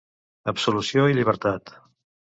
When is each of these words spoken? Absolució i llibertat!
Absolució 0.53 1.05
i 1.13 1.19
llibertat! 1.19 1.75